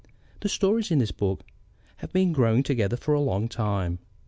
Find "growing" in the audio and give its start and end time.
2.33-2.63